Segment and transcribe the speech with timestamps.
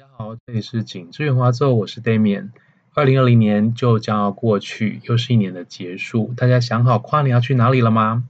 [0.00, 2.52] 大家好，这里是景致圆滑奏，我是 Damian。
[2.94, 6.32] 二零二零年就将要过去，又是一年的结束。
[6.38, 8.24] 大家想好跨年要去哪里了吗？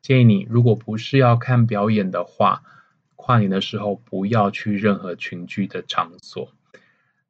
[0.00, 2.62] 建议你，如果不是要看表演的话，
[3.16, 6.54] 跨年的时候不要去任何群聚的场所。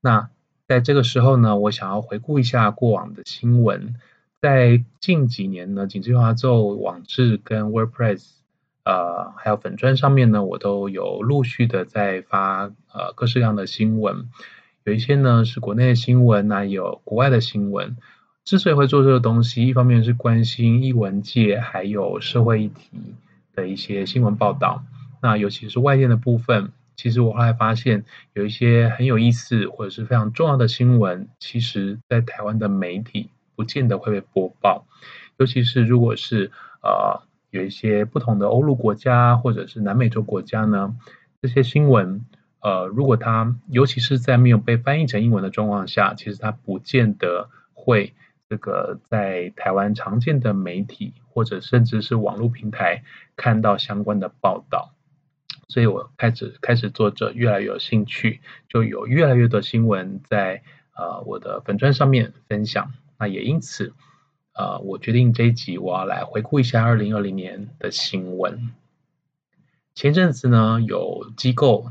[0.01, 0.31] 那
[0.69, 3.97] 在这个时候呢，我想要回顾一下过往的新闻。
[4.41, 8.40] 在近几年呢，景致圆滑奏网志跟 WordPress。
[8.83, 14.31] 呃，还有粉专上面呢，我都有陆续的在发呃各式各样的新闻，
[14.85, 17.97] 有一些呢是国内的新闻，那有国外的新闻。
[18.43, 23.15] 之所以会做这个东西，一方面是关心艺文界还有社会议题
[23.55, 24.83] 的一些新闻报道，
[25.21, 34.87] 那尤其是外电的部分，其实我后来发现有一些很有意思或者是非常重要的新闻，其实在台湾的媒体不见得会被播报，
[35.37, 36.51] 尤其是如果是
[36.83, 37.29] 呃。
[37.51, 40.97] 有一些不同的欧陆国家或者是南美洲国家呢，
[41.43, 42.25] 这些新闻，
[42.61, 48.15] 呃，如果它尤其是在没有被翻译成英文的状况下，其实它不见得会
[48.49, 53.03] 这个在台湾常见的媒体或者甚至是网络平台
[53.35, 54.93] 看到相关的报道。
[55.69, 60.63] 所以我开始开始做着越来越有兴趣，就有越来越多新闻在
[60.95, 62.93] 呃我的粉专上面分享。
[63.19, 63.93] 那也因此。
[64.61, 68.73] 呃，我决定这一集我要来回顾一下二零二零年的新闻。
[69.95, 71.91] 前阵子呢，有机构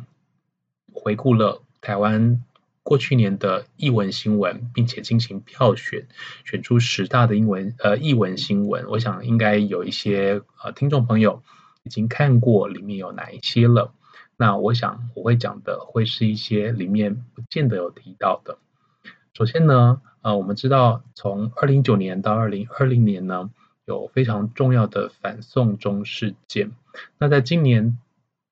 [0.93, 2.43] 回顾了台湾
[2.83, 6.05] 过去年的译文新闻，并且进行票选，
[6.45, 8.85] 选出十大的英文呃艺文新闻。
[8.87, 11.41] 我想应该有一些呃听众朋友
[11.81, 13.95] 已经看过里面有哪一些了。
[14.37, 18.59] 那我想我会讲的会是一些里面不见得有提到的。
[19.33, 20.03] 首先呢。
[20.21, 23.49] 呃，我们知道从二零一九年到二零二零年呢，
[23.85, 26.71] 有非常重要的反送中事件。
[27.17, 27.97] 那在今年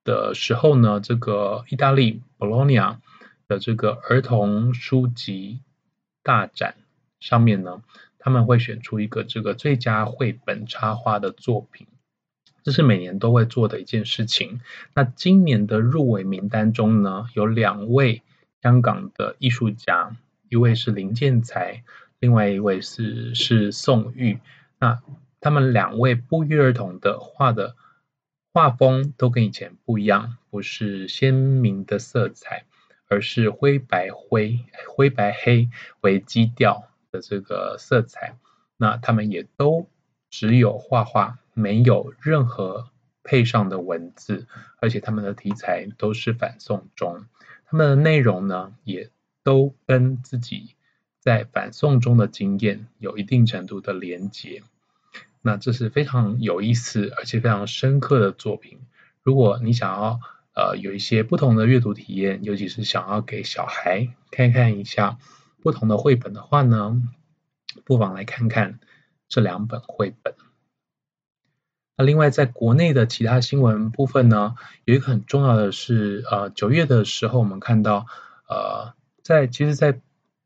[0.05, 3.01] 的时候呢，这个意大利博洛尼亚
[3.49, 5.59] 的这个儿童书籍
[6.23, 6.75] 大展
[7.19, 7.81] 上面呢，
[8.17, 11.87] 他们会选出一个这个最佳绘本插画的作品，
[12.63, 14.61] 这是每年都会做的一件事情。
[14.93, 18.23] 那今年的入围名单中呢，有两位
[18.61, 20.15] 香港的艺术家。
[20.49, 21.83] 一位是林建才，
[22.19, 24.39] 另外一位是是宋玉。
[24.79, 25.01] 那
[25.39, 27.75] 他们两位不约而同的画的
[28.53, 32.65] 画风都跟以前不一样，不是鲜明的色彩，
[33.07, 35.69] 而是灰白灰、灰白黑
[36.01, 38.37] 为基调的这个色彩。
[38.77, 39.89] 那他们也都
[40.29, 42.89] 只有画画，没有任何
[43.23, 44.47] 配上的文字，
[44.79, 47.25] 而且他们的题材都是反送中，
[47.65, 49.09] 他们的内容呢也。
[49.47, 50.75] 都跟自己
[51.21, 54.61] 在反送中的经验有一定程度的连结，
[55.41, 58.81] 那这是非常有意思而且非常深刻的作品。
[59.23, 60.19] 如果你想要
[60.53, 65.17] 呃有一些不同的阅读体验，尤其是想要给小孩看看一下
[65.61, 67.01] 不同的绘本的话呢，
[67.85, 68.81] 不妨来看看
[69.29, 70.35] 这两本绘本。
[71.95, 78.07] 那另外在国内的其他新闻部分呢，有一个很重要的是，呃九月的时候我们看到
[78.49, 78.96] 呃。
[79.27, 79.99] 在其实，在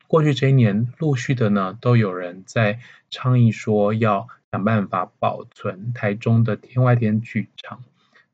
[0.07, 2.79] 过去这一年，陆续的呢，都有人在
[3.11, 7.83] 倡议说要想办法保存台中的天外天剧场，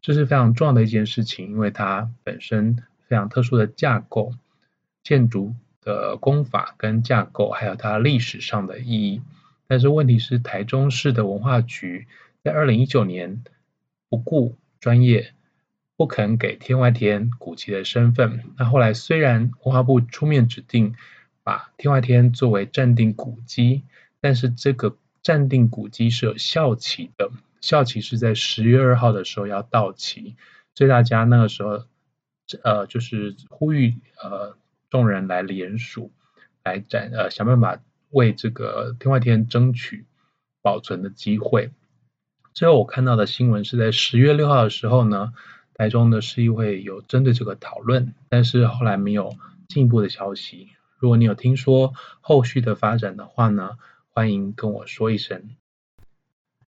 [0.02, 2.78] 这是非常重要的一件事情，因为它本身
[3.10, 4.32] 非常特殊的架构、
[5.04, 9.22] 建筑的工法跟架构，还有它历史上的意义。
[9.68, 12.08] 但是问题是，台中市的文化局
[12.42, 13.44] 在二零一九年
[14.08, 15.34] 不顾专业。
[15.98, 18.44] 不肯给天外天古迹的身份。
[18.56, 20.96] 那后来虽然文化部出面指定
[21.44, 23.82] 把天外天作为暂定古迹，
[24.22, 27.32] 但是这个暂定古迹是有效期的，
[27.62, 30.36] 效期是在十月二号的时候要到期。
[30.76, 31.84] 所以大家那个时候，
[32.62, 34.56] 呃，就是呼吁呃
[34.92, 36.12] 众人来联署，
[36.64, 37.80] 来展呃想办法
[38.12, 40.06] 为这个天外天争取
[40.62, 41.72] 保存的机会。
[42.54, 45.34] 最后我看到的新闻是在十月六号的时候呢。
[45.78, 50.70] 台中的市议会有针对这个讨论，但是后来没有进一步的消息。
[50.98, 53.78] 如果你有听说后续的发展的话呢，
[54.10, 55.52] 欢迎跟我说一声。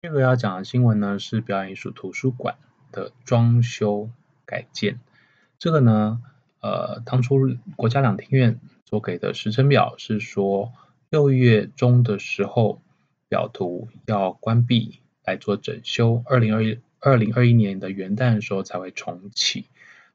[0.01, 2.57] 这个要讲的新闻呢是表演艺术图书馆
[2.91, 4.09] 的装修
[4.45, 4.99] 改建。
[5.57, 6.21] 这个呢，
[6.59, 10.73] 呃，当初国家两厅院所给的时程表是说
[11.09, 12.81] 六月中的时候
[13.29, 16.79] 表图要关闭来做整修，二零二一。
[16.99, 19.65] 二零二一年的元旦的时候才会重启。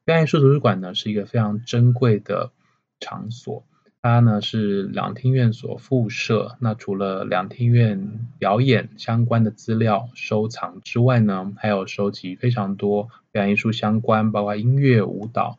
[0.05, 2.51] 表演艺术图书馆呢是一个非常珍贵的
[2.99, 3.65] 场所，
[4.03, 6.57] 它呢是两厅院所附设。
[6.59, 15.59] 那除了两厅院表演相关的资料收藏之外呢，还有收集非常多表演艺术相关，包括音乐、舞蹈，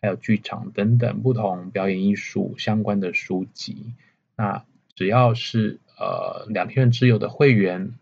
[0.00, 3.92] 还有剧场等等不同表演艺术相关的书籍。
[4.36, 4.64] 那
[4.94, 7.92] 只要是呃两厅院之友的会员，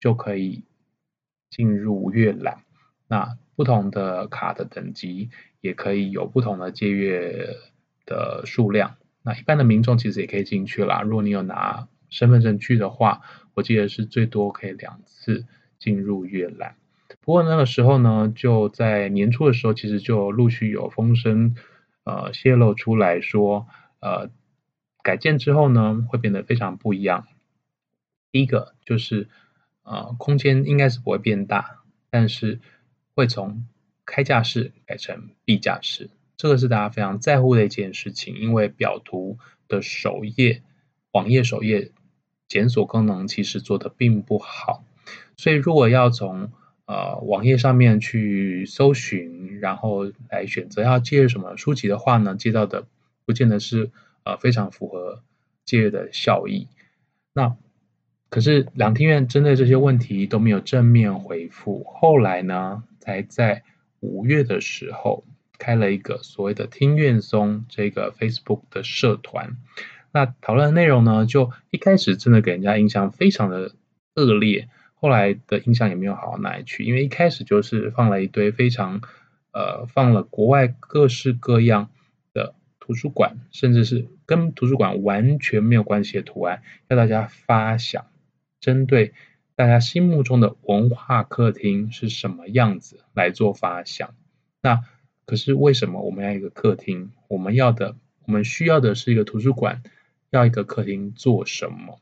[0.00, 0.64] 就可以
[1.50, 2.64] 进入阅览。
[3.08, 5.30] 那不同的卡的等级
[5.60, 7.56] 也可以有不同的借阅
[8.06, 8.96] 的数量。
[9.22, 11.02] 那一般的民众其实也可以进去啦。
[11.02, 13.20] 如果你有拿身份证去的话，
[13.52, 15.44] 我记得是最多可以两次
[15.78, 16.76] 进入阅览。
[17.20, 21.54] 不过那个时候呢，就在年初的时候，其实就陆续有风声
[22.04, 23.66] 呃泄露出来说，
[24.00, 24.30] 呃
[25.02, 27.26] 改建之后呢，会变得非常不一样。
[28.32, 29.28] 第一个就是
[29.90, 32.60] 呃空间应该是不会变大，但是
[33.16, 33.66] 会从
[34.06, 40.62] 开架式改成闭架式，这个是大家非常在乎的一件事情，因为表图的首页
[41.10, 41.90] 网页首页
[42.46, 44.84] 检索功能其实做的并不好，
[45.36, 46.52] 所以如果要从
[46.86, 52.84] 呃，网页上面去搜寻，然后来选择要借什么书籍的话呢，接到的
[53.24, 53.92] 不见得是
[54.24, 55.22] 呃非常符合
[55.64, 56.66] 借阅的效益。
[57.32, 57.56] 那
[58.30, 63.64] 可是两厅院针对这些问题都没有正面回复，后来呢，才在
[64.00, 65.24] 五月的时候
[65.58, 69.56] 开了一个所谓的听院松这个 Facebook 的社团。
[70.12, 73.72] 那讨论的内容呢，就一开始真的给人家印象非常的
[74.14, 74.68] 恶劣。
[74.94, 79.00] 后来的印象也没有好到哪里去，因为一开始就是放了一堆非常，
[79.52, 81.88] 呃，放了国外各式各样
[82.34, 88.04] 的图书馆，甚至是跟图书馆完全没有关系的图案，要大家发想，
[88.60, 89.14] 针对
[89.56, 94.14] 大家心目中的文化客厅是什么样子来做发想。
[94.62, 94.84] 那
[95.26, 97.10] 可是为什么我们要一个客厅？
[97.28, 97.96] 我们要的，
[98.26, 99.82] 我们需要的是一个图书馆，
[100.30, 102.00] 要一个客厅做什么？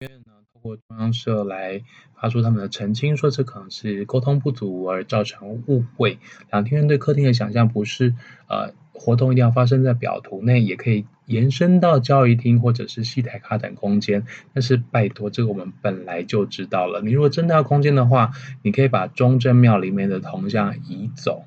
[0.00, 1.82] 院呢通过中央社来
[2.14, 6.18] 发出他们的澄清，说这可能是沟通不足而造成误会。
[6.50, 8.14] 两厅院对客厅的想象不是
[8.48, 14.26] 呃活动一定要发生在表图内，也可以延伸到交谊厅或者是戏台卡展空间。
[14.52, 17.00] 但是拜托，这个我们本来就知道了。
[17.02, 18.32] 你如果真的要空间的话，
[18.62, 21.44] 你可以把中正庙里面的铜像移走，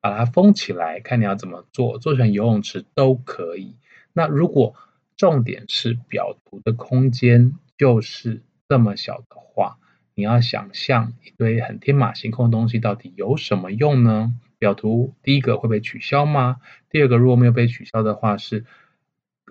[0.00, 3.74] 把它封起来，看你要怎么做，做成游泳池都可以。
[4.12, 4.74] 那如果
[5.16, 9.78] 重点是表图的空间，就是这么小的话，
[10.14, 14.34] 你要想象一堆很天马行空的东西到底有什么用呢？
[14.58, 16.56] 表图第一个会被取消吗？
[16.88, 18.64] 第二个如果没有被取消的话，是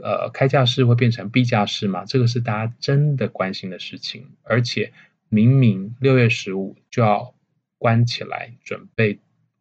[0.04, 2.06] 呃开架式会变成壁架式吗？
[2.06, 4.28] 这个是大家真的关心的事情。
[4.44, 4.92] 而且
[5.30, 7.34] 明明六月十五就要
[7.78, 9.20] 关起来，准备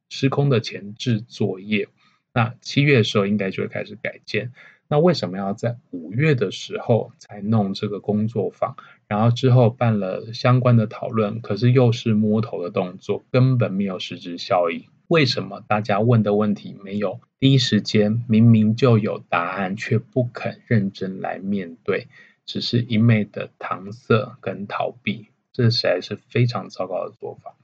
[0.08, 1.88] 施工的前置作业，
[2.32, 4.52] 那七月的时候应该就会开始改建。
[4.86, 8.76] 那为什么要在五月的时候才弄这个工作坊，
[9.08, 14.86] 然后之后办了相关的讨论，可是又是摸头的动作，根本没有实质效益。
[15.08, 22.08] 为什么大家问的问题没有第一时间明明就有答案，却不肯认真来面对，
[22.46, 27.54] 只是一昧的搪塞跟逃避，这实在是非常糟糕的做法。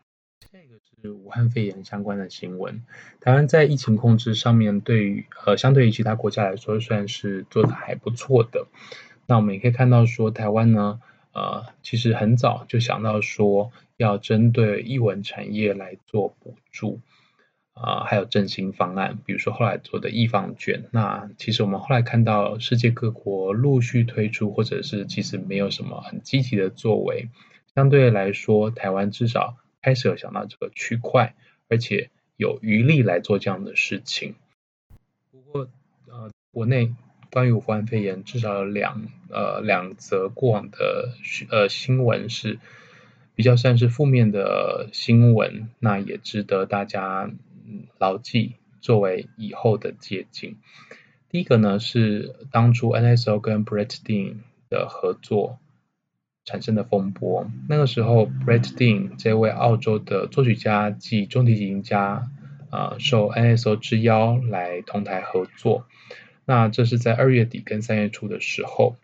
[0.52, 2.82] 这个是武汉肺炎相关的新闻。
[3.20, 8.66] 台湾在疫情控制上面，对于呃，相对于其他国家来说，算是做得还不错的。
[9.26, 11.00] 那我们也可以看到说，台湾呢，
[11.32, 17.00] 呃，其实很早就想到说，要针对译文产业来做补助，
[17.74, 20.84] 啊、还有振兴方案，比如说后来做的艺 FUN 券。
[20.90, 27.28] 那其实我们后来看到世界各国陆续推出，或者是其实没有什么很积极的作为。
[27.74, 29.56] 相对来说，台湾至少。
[29.82, 31.34] 开始有想到这个区块，
[31.70, 34.34] 而且有余力来做这样的事情。
[35.30, 35.68] 不过，
[36.06, 36.92] 呃，国内
[37.32, 41.14] 关于武汉肺炎至少有两呃两则过往的
[41.48, 42.58] 呃新闻是
[43.34, 47.30] 比较算是负面的新闻，那也值得大家
[47.98, 50.56] 牢记，作为以后的借鉴。
[51.28, 54.36] 第一个呢是当初 NSO 跟 Brett Dean
[54.68, 55.58] 的合作。
[56.46, 62.30] 产生的风波，那个时候，Brett Dean 这位澳洲的作曲家及中提琴家，
[62.70, 65.86] 啊、受 NSO 之邀来同台合作。
[66.46, 68.96] 那这是在二月底跟三月初的时候，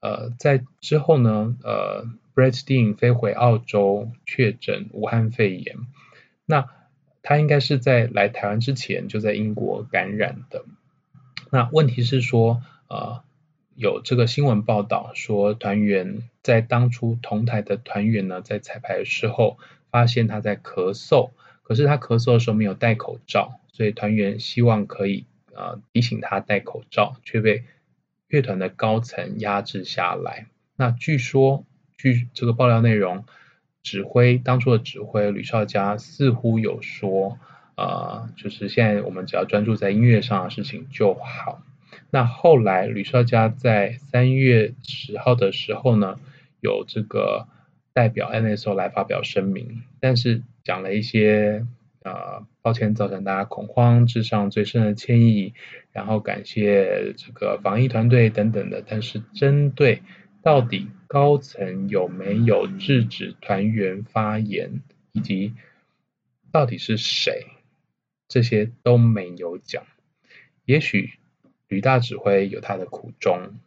[0.00, 5.76] 呃，在之后呢，呃，Brett Dean 飞回澳洲确诊武汉肺炎。
[6.46, 6.70] 那
[7.24, 10.64] 他应该是在来台湾之前就在英国感染的。
[11.50, 13.24] 那问题是说，呃。
[13.76, 19.58] 有这个新闻报道说，团员在当初同台的团员呢，在彩排的时候
[19.90, 21.32] 发现他在咳嗽，
[21.64, 27.64] 可是他咳嗽的时候没有戴口罩，所以团员希望可以呃提醒他戴口罩，却被
[28.28, 30.46] 乐团的高层压制下来。
[30.76, 31.64] 那据说，
[31.98, 33.24] 据这个爆料内容，
[33.84, 37.38] 指挥当初的指挥吕绍佳似乎有说，
[37.76, 41.62] 呃，就是现在我们只要专注在音乐上的事情就好。
[42.10, 46.18] 那后来吕绍佳在三月十号的时候呢，
[46.60, 47.46] 有这个
[47.92, 51.66] 代表 NSO 来发表声明，但是讲了一些
[52.02, 55.52] 呃，抱歉造成大家恐慌，致上最深的歉意，
[55.92, 58.82] 然后感谢这个防疫团队等等的。
[58.86, 60.02] 但是针对
[60.42, 65.54] 到底高层有没有制止团员发言，以及
[66.50, 67.46] 到底是谁，
[68.26, 69.86] 这些都没有讲。
[70.64, 71.12] 也许
[71.68, 73.60] 吕大指挥有他的苦衷，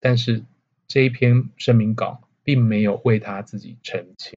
[0.00, 0.42] 但是
[0.86, 4.32] 这一篇声明稿并没有为他自己澄清，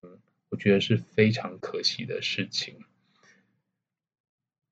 [0.49, 2.75] 我觉得是非常可惜的事情。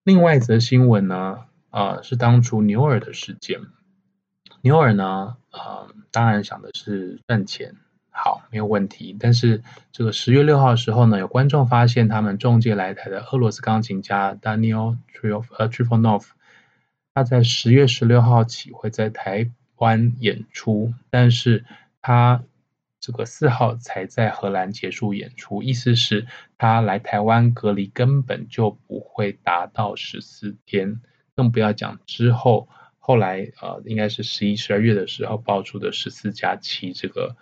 [0.03, 3.61] 另外一则新闻呢，啊、是当初牛尔的事件。
[4.65, 7.75] 牛尔呢，啊、呃，当然想的是赚钱。
[8.09, 9.15] 好，没有问题。
[9.19, 16.29] 但是这个十月六号的时候呢，有观众发现他们中介来台的俄罗斯钢琴家 Daniel Trifonov，
[17.13, 21.63] 他在十月十六号起会在台湾演出，但是
[22.01, 22.41] 他
[22.99, 26.25] 这个四号才在荷兰结束演出，意思是
[26.57, 31.01] 他来台湾隔离根本就不会达到十四天，
[31.35, 32.67] 更不要讲之后
[33.05, 37.35] 后来呃，应该是十一、十二月的时候爆出的十四加七这个。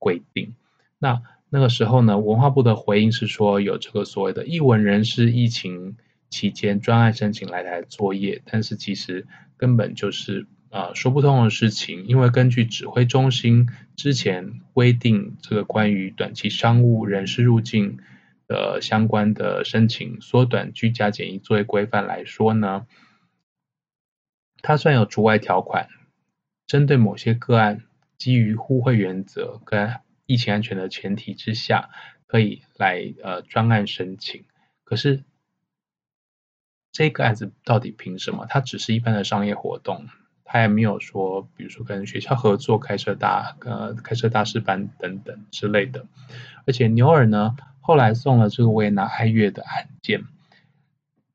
[0.00, 0.54] 规定，
[1.00, 5.96] 那那个时候呢，文化部的回应是说有这个所谓的艺文人士疫情
[6.30, 17.98] 期间专案申请来台作业，但是其实根本就是啊、呃、说不通的事情，因为根据指挥中心之前规定，这个关于短期商务人士入境
[18.46, 22.86] 的相关的申请缩短居家检疫作业规范来说呢，
[24.62, 25.88] 它虽然有除外条款，
[26.66, 27.84] 针对某些个案。
[28.18, 31.88] 基于互惠原则跟疫情安全的前提之下，
[32.26, 34.44] 可以来呃专案申请。
[34.82, 35.22] 可是
[36.90, 38.44] 这个案子到底凭什么？
[38.48, 40.08] 它只是一般的商业活动，
[40.42, 46.04] 它也没有说，比如说跟学校合作开设大呃开设大师班等等之类的。
[46.66, 50.24] 而且牛尔呢，后来送了这个维也纳爱乐的案件，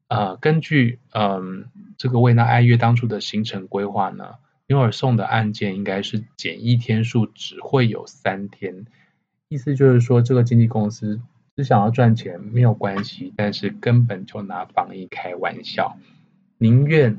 [0.09, 1.69] 呃，根据嗯、
[2.03, 4.35] 这个维也纳爱乐当初的行程规划呢。
[4.67, 8.85] 牛尔送的案件应该是检疫天数只会有三天，
[9.47, 11.21] 意思就是说，这个经纪公司
[11.55, 15.97] 只想要赚钱没有关系，但是根本就拿防疫开玩笑，
[16.57, 17.17] 宁愿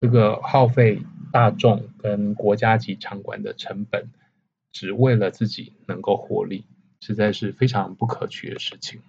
[0.00, 1.02] 这个耗费
[1.32, 4.10] 大众跟国家级场馆的成本，
[4.70, 6.66] 只为了自己能够获利，
[7.00, 9.00] 实在是非常不可取的事情。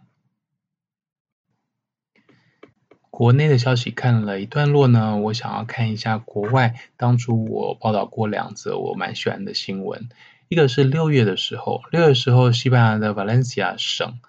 [3.09, 6.75] 国内的消息看了一段落呢，我想要看一下国外。
[6.95, 10.07] 当初我报道过两则我蛮喜欢的新闻，
[10.47, 14.19] 一个是六月的时候，六月时候，西班牙的 Valencia 省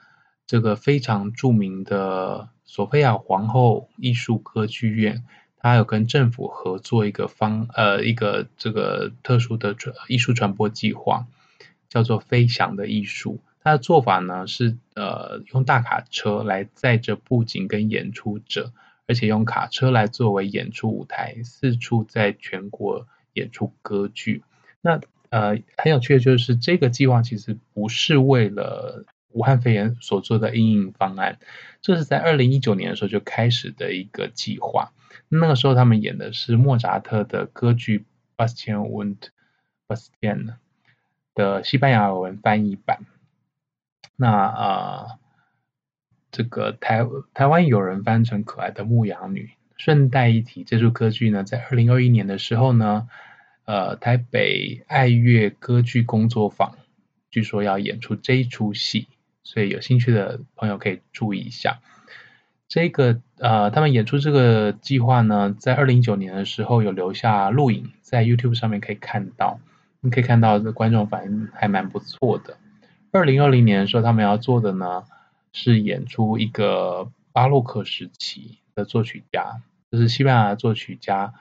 [0.46, 5.24] 这个非常著名的索菲亚皇后艺术歌剧院，
[5.56, 11.26] 它有跟政府合作一个方呃一个这个特殊的传艺术传播计划，
[11.88, 13.40] 叫做“飞翔的艺术”。
[13.62, 18.72] 他的做法呢是呃用大卡车来载着布景跟演出者，
[19.06, 24.42] 而且用卡车来作为演出舞台，四处在全国演出歌剧。
[24.80, 31.38] 那呃很有趣的就是这个计划其实不是为了武汉肺炎所做的因应方案，
[31.82, 34.92] 这是在二零一九年的时候就开始的一个计划。
[35.28, 37.98] 那个时候他们演的是莫扎特的歌剧
[38.36, 39.16] 《Bastien und
[39.86, 40.46] Bastienne》
[41.34, 43.04] 的西班牙文翻译版。
[44.20, 45.18] 那啊、呃，
[46.30, 49.48] 这个台台湾有人翻成可爱的牧羊女。
[49.78, 53.08] 顺带一提，这出歌剧呢，在二零二一年的时候呢，
[53.64, 56.76] 呃，台北爱乐歌剧工作坊
[57.30, 59.08] 据说要演出这一出戏，
[59.42, 61.78] 所以有兴趣的朋友可以注意一下。
[62.68, 69.60] 这个呃，他们演出这个计划呢，在二零一九年的时候有留下录影，在 YouTube 上面可以看到，
[70.02, 72.58] 你可以看到这观众反应还蛮不错的。
[73.12, 75.04] 二零二零年的时候，他们要做的呢
[75.52, 81.34] 是演出一个巴洛克时期的作曲家，就是西班牙的作曲家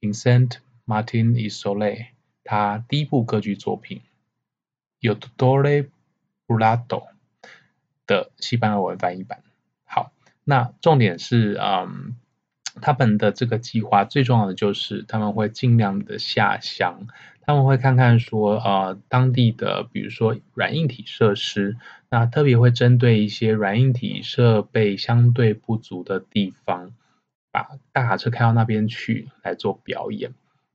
[0.00, 0.56] Vincent
[0.86, 2.06] Martin i s o l e
[2.44, 4.00] 他第一部歌剧作品
[5.06, 5.88] 《Il Dottore
[6.46, 6.86] Bulatto》
[8.06, 9.42] 的西班牙文翻译版。
[9.84, 10.12] 好，
[10.44, 12.16] 那重点是，嗯，
[12.80, 17.06] 他们的这个计划最重要的就是他们会尽量的下乡。
[17.50, 21.76] 他们会看看说，呃，当地的比如说软硬体设施，
[22.08, 26.92] 那特别会针对一些软硬体设备相对不足的地方，
[27.50, 30.32] 把大卡车开到那边去来做表演。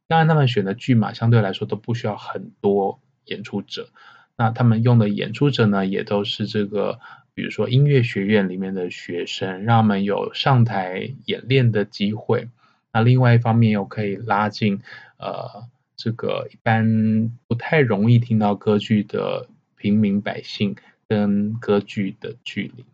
[0.10, 3.88] 当然，他们选的剧码相对来说都不需要很多演出者，
[4.36, 7.00] 那他们用的演出者呢，也都是这个
[7.34, 12.50] 比如说音乐学院里面的学生，让他们有上台演练的机会。
[12.92, 14.82] 那另外一方面又可以拉近
[15.18, 20.76] 呃这个一般不太容易听到歌剧的平民百姓
[21.08, 22.86] 跟歌剧的距离。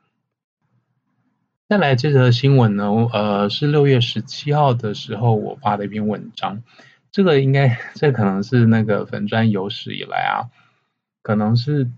[1.69, 6.63] 再来这则新闻呢，呃，是六月十七号的时候我发的一篇文章。
[7.11, 10.47] 这个应该，这可能是那个粉砖有史以来啊，
[11.21, 11.89] 可能是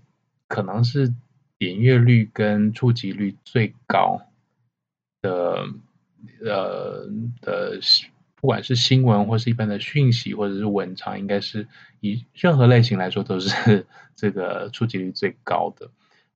[0.48, 1.14] 可能是
[1.58, 4.22] 点阅率跟触及率最高
[5.22, 5.66] 的
[6.44, 7.08] 呃
[7.40, 7.80] 的，
[8.44, 11.66] 不管是新闻或是一般的讯息或者是文章，应该是
[12.00, 15.88] 以任何类型来说都是 这个触及率最高的。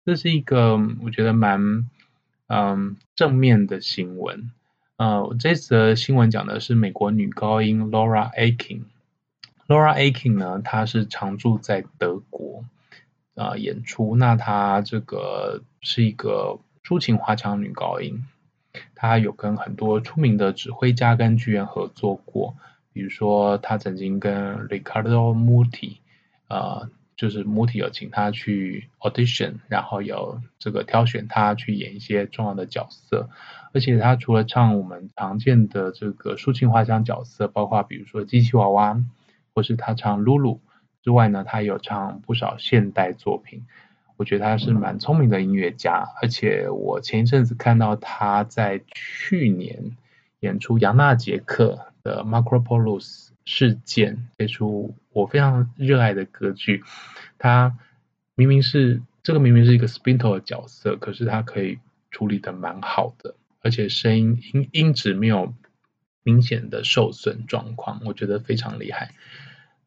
[0.07, 1.87] 这是一个我觉得蛮。
[2.51, 4.51] 嗯，正面的新闻。
[4.97, 8.85] 呃，这则新闻讲的是美国女高音 Laura Akin。
[9.67, 12.65] Laura Akin 呢，她是常驻在德国
[13.35, 14.17] 啊、演出。
[14.17, 18.25] 那她这个是一个抒情华强女高音，
[18.95, 22.57] 他有跟很多出名的指挥家跟剧院合作过，
[22.93, 25.99] 比如说他曾经跟 Ricardo Muti
[26.49, 26.91] 呃。
[27.19, 33.29] 就是 Muti 有请他去 audition，然后有这个挑选他去演一些重要的角色，
[33.73, 39.05] 而且他除了唱我们常见的这个抒情花腔角色，包括比如说机器娃娃，
[39.53, 40.61] 或是他唱 Lulu
[41.03, 43.67] 之外呢，他有唱不少现代作品。
[44.19, 49.97] 我觉得他是蛮聪明的音乐家，而且我前一阵子看到他在去年
[50.41, 53.29] 演出杨纳杰克的 Macropolis。
[53.51, 56.85] 事件这出我非常热爱的歌剧，
[57.39, 57.79] 他
[58.35, 61.79] 明明是这个明明是一个 spinto 的角色，可是他可以
[62.11, 65.55] 处理得蛮好的，而且声音音音质没有
[66.23, 69.13] 明显的受损状况，我觉得非常厉害。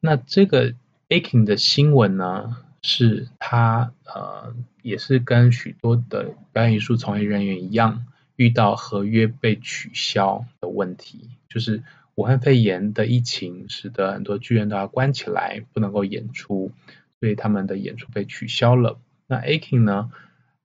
[0.00, 0.74] 那这个
[1.08, 11.82] Aking 的新闻呢，是他呃也是跟许多的表演艺术从业人员一样，遇到合约被取消的问题，就是。
[12.14, 16.70] 武汉肺炎的疫情使得很多剧院都要关起来，不能够演出，
[17.18, 19.00] 所以他们的演出被取消了。
[19.26, 20.10] 那 Akin 呢？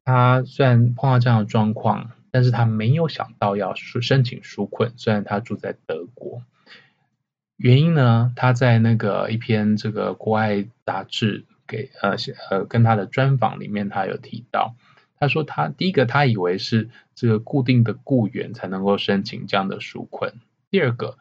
[0.04, 4.92] 他虽然碰到这样的状况，但是他没有想到要申请纾困。
[4.98, 6.44] 虽然他住在德国，
[7.56, 8.34] 原因呢？
[8.36, 12.16] 他在那个一篇这个国外杂志给呃
[12.50, 14.76] 呃跟他的专访里面，他有提到，
[15.20, 20.34] 他说他第一个他以为是这个固定的雇员才能够申请这样的纾困，
[20.70, 21.18] 第二个。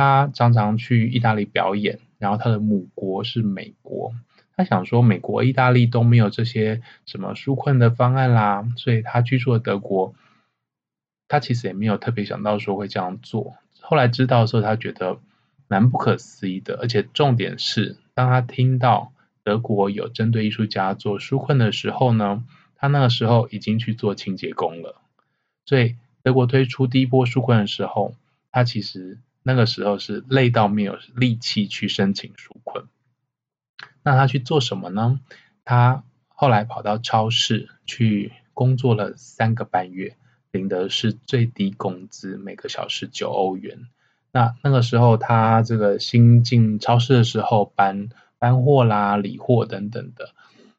[0.00, 4.14] 他常常去意大利表演，然后他的母国是美国。
[4.56, 10.14] 他想说，美国、意大利都没有这些什么纾困的方案啦，所以他居住的德国，
[11.26, 13.56] 他其实也没有特别想到说会这样做。
[13.80, 15.18] 后来知道的时候，他觉得
[15.66, 16.78] 蛮不可思议的。
[16.80, 19.12] 而且重点是，当他听到
[19.48, 22.44] 德国有针对艺术家做纾困的时候呢，
[22.76, 25.00] 他那个时候已经去做清洁工了。
[25.64, 28.14] 所以德国推出第一波纾困的时候，
[28.52, 29.18] 他其实。
[29.44, 32.84] 那个时候是累到没有力气去申请纾困，
[34.02, 35.20] 那他去做什么呢？
[35.64, 40.16] 他后来跑到超市去工作了三个半月，
[40.50, 43.86] 领的是最低工资，每个小时九欧元。
[44.32, 50.30] 那那个时候他这个新进超市的时候搬搬货啦、理货等等的，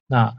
[0.08, 0.36] 那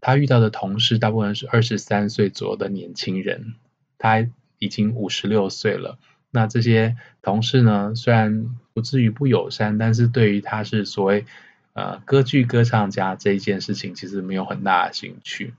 [0.00, 3.54] 他遇到的同事大部分是二十三岁左右的年轻人，
[3.98, 4.26] 他
[4.58, 5.98] 已经五十六岁了。
[6.30, 11.24] 那这些同事呢，虽然不至于不友善，但是对于他是所谓
[11.72, 15.54] 呃歌剧歌唱家这一件事情，其实没有很大的兴趣。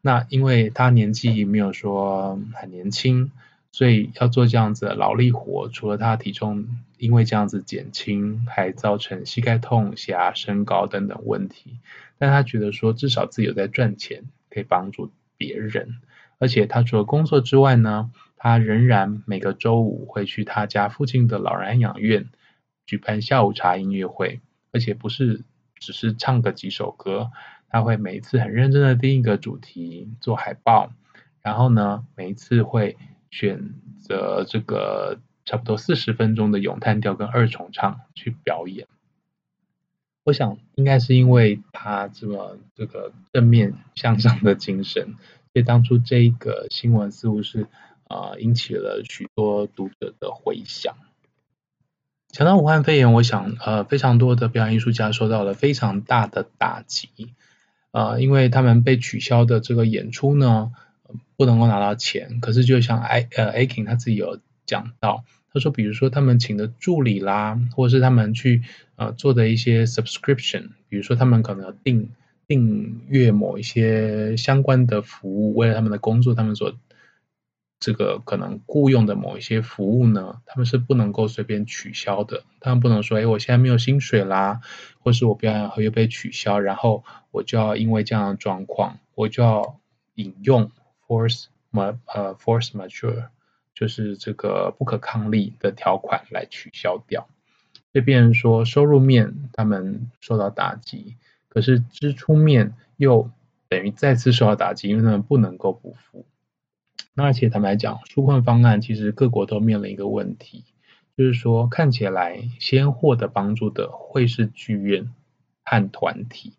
[0.00, 3.30] 那因为他年纪没有说很年轻，
[3.70, 11.78] 所以要做这样子的劳力活，除了他体重因为这样子减轻，还造成膝盖痛、血压升高等等问题。
[12.18, 16.00] 但他觉得说，至少自己有在赚钱，可以帮助别人，
[16.38, 22.28] 而且他除了工作之外呢，他仍然每个周五会去他家附近的老人养院
[22.86, 24.40] 举办下午茶音乐会，
[24.72, 25.44] 而且不是
[25.78, 27.30] 只是唱个几首歌，
[27.68, 30.90] 他会每一次很认真的定一个主题做海报，
[31.42, 32.96] 然后呢，每一次会
[33.30, 38.86] 选择这个差不多四十分钟的咏叹调跟二重唱去表演。
[40.24, 45.16] 我想应该是因为他这么这个正面向上的精神，
[45.52, 47.66] 所以当初这一个新闻似乎是。
[48.10, 50.96] 啊、引起了许多读者的回响。
[52.28, 57.34] 讲到武汉肺炎，我想，呃，非常多的表演艺术家受到了非常大的打击，
[57.90, 60.72] 呃，因为他们被取消的这个演出呢，
[61.38, 62.40] 不能够拿到钱。
[62.40, 68.62] 可是，就像 I 呃 Akin 他自己有讲到，他说，比如说他们请的助理啦，或者是他们去
[68.96, 72.10] 呃做的一些 subscription，比如说他们可能订
[72.48, 76.74] 订阅某一些相关的服务，为了他们的工作，他们所
[77.80, 82.42] 这个可能雇佣的某一些服务呢，他们是不能够随便取消的。
[82.58, 84.60] 他们不能说，哎，我现在没有薪水啦，
[84.98, 89.78] 或是我表演合约被取消，然后我就要因为这样的状况，我就要
[90.14, 90.72] 引用
[91.08, 93.30] force ma 呃 force mature
[93.74, 97.26] 就是这个不可抗力的条款来取消掉。
[97.92, 101.16] 这边说收入面他们受到打击。
[101.50, 103.30] 可是支出面又
[103.68, 106.26] 等于再次受到打击，因为他们不能够补付。
[107.14, 110.64] 那而且坦白讲，纾困方案其实各国都面临一个问题，
[111.16, 115.12] 就是说看起来先获得帮助的会是剧院
[115.64, 116.52] 和团体，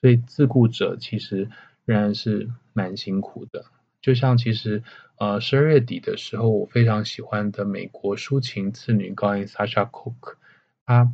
[0.00, 1.48] 所以自雇者其实
[1.84, 3.64] 仍然是蛮辛苦的。
[4.02, 4.82] 就像其实
[5.16, 10.34] 呃十二月底的时候，我非常喜欢的美国抒情次女高音 Sasha Cook，
[10.84, 11.10] 她。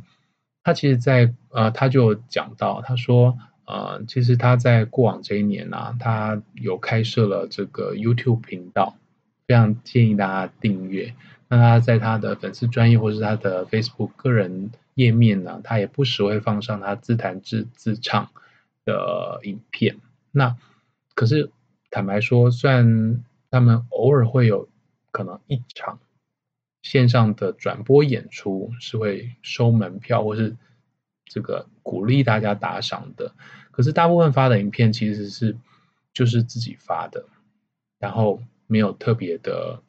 [0.61, 8.97] 她其实在，呃，她就讲到，她说，呃，其实她在过往这一年呢、啊，他有开设了这个 YouTube 频道，
[9.47, 11.15] 非常建议大家订阅。
[11.47, 18.29] 那他在他的粉丝专业或是他的 Facebook 个人页面呢，他也不时会放上他自弹自自唱
[18.85, 19.95] 的影片。
[20.31, 20.57] 那
[21.15, 21.49] 可是
[21.89, 24.69] 坦白说，虽然他们偶尔会有
[25.11, 25.99] 可能一场。
[26.81, 30.55] 线上的转播演出是会收门票，或是
[31.25, 33.35] 这个鼓励大家打赏的。
[33.71, 35.57] 可是大部分发的影片其实是
[36.13, 37.25] 就是自己发的，
[37.99, 39.83] 然后没有特别的，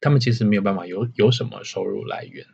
[0.00, 2.46] 他们其实没有办法有有什么收入来源。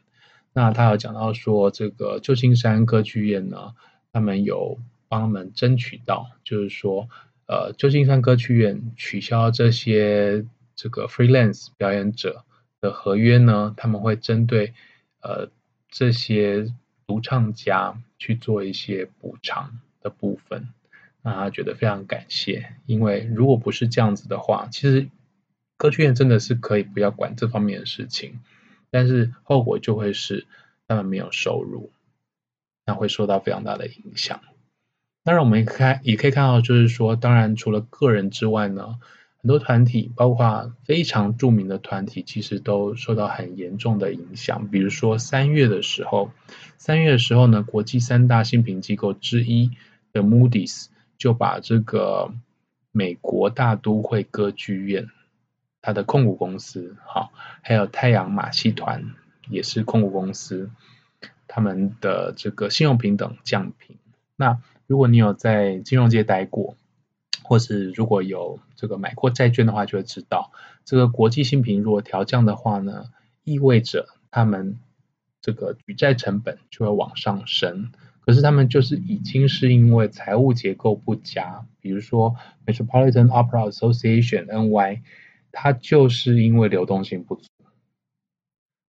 [0.54, 3.74] 那他有讲到说，这个旧金山歌剧院呢，
[4.10, 7.10] 他们有帮他们争取到，就是说，
[7.50, 12.44] 呃，旧金山歌剧院取消这些这个 freelance 表演者。
[12.82, 14.72] 的合约呢，他们会针对
[15.20, 15.50] 呃
[15.90, 16.72] 这些
[17.06, 20.70] 独唱家去做一些补偿的部分，
[21.20, 25.10] 那他觉得非常感谢，因为如果不是这样子的话，其实
[25.76, 28.40] 歌剧院真的是可以不要管这方面的事情，
[28.90, 30.46] 但是后果就会是
[30.88, 31.92] 他们没有收入，
[32.86, 34.40] 那会受到非常大的影响。
[35.30, 38.96] 当然，我们也看也可以看到，就是说，当然除了个人之外呢。
[39.42, 44.68] 很多团体，包括非常著名的团体，其实都受到很严重的影响。
[44.68, 46.30] 比如说三月的时候，
[46.76, 49.70] 三月的时候呢，国际三大信评机构之一
[50.12, 52.34] 的 Moody's 就把这个
[52.92, 55.08] 美国大都会歌剧院，
[55.80, 59.14] 它的控股公司，好，还有太阳马戏团
[59.48, 60.68] 也是控股公司，
[61.48, 63.96] 他们的这个信用平等降评。
[64.36, 64.58] 那
[64.90, 66.74] 如果你有在金融界待过，
[67.44, 70.50] 或是如果有这个买过债券的话，就会知道
[70.84, 73.04] 这个国际性评如果调降的话呢，
[73.44, 74.80] 意味着他们
[75.40, 77.92] 这个举债成本就会往上升。
[78.22, 82.34] 可是他们就是已经是因为财务结构不佳，比如说
[82.66, 85.02] Metropolitan Opera Association（NY），
[85.52, 87.46] 它就是因为流动性不足。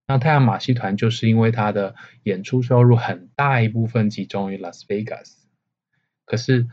[0.08, 5.40] 那太阳马戏团就是因为它的演出收入很大一部分集中于拉斯维加斯，
[6.32, 6.65] 可是。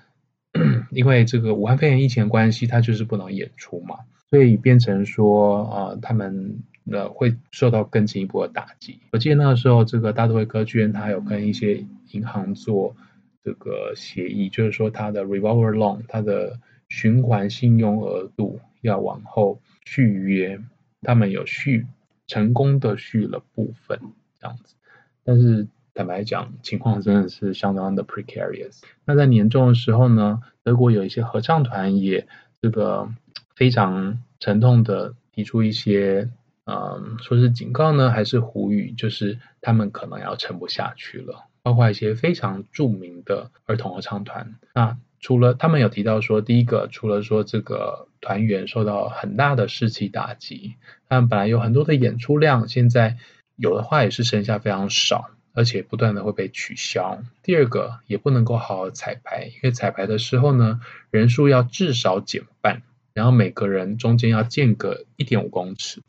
[0.91, 3.99] 因为这个武汉肺炎疫情的关系，它就是不能演出嘛，
[4.31, 8.99] 所以变成说，呃，他们呃会受到更进一步的打击。
[9.13, 12.97] 我记得那个时候，这个大都会歌剧院它有跟一些银行做
[13.45, 20.59] 这个协议，就是说它的 revolver loan，它的循环信用额度要往后续约，
[21.03, 21.87] 他们有续
[22.27, 24.01] 成功的续了部分
[24.41, 24.75] 这样子，
[25.23, 25.69] 但是。
[25.99, 28.83] 坦白讲，情况真的是相当的 precarious。
[29.05, 32.29] 那在年终的时候呢，德国有一些合唱团也
[32.63, 33.09] 这个
[33.57, 36.31] 非常沉痛的提出一些，
[36.67, 41.47] 嗯，说是警告呢，还是呼吁，就是他们可能要撑不下去了。
[41.65, 50.77] 包括一些非常著名的儿童合唱团，那除了他们有提到说，第一个，除了说这个团员受到很大的士气打击，
[51.09, 53.17] 他们本来有很多的演出量，现在
[53.57, 55.31] 有的话也是剩下非常少。
[55.59, 57.21] 而且不断的会被取消。
[57.43, 66.01] 第二个也不能够好好彩排，因为彩排的时候呢，人数要至少减半，然后每个人中间要间隔一点五公尺，